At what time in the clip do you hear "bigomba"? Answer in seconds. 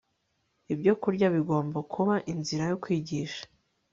1.35-1.77